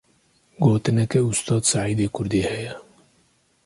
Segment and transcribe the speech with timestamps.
[0.63, 2.73] Gotineke Ustad Saîdê Kurdî heye.